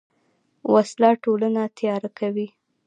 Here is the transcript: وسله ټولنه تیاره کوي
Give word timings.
وسله 0.73 1.09
ټولنه 1.23 1.63
تیاره 1.77 2.09
کوي 2.19 2.47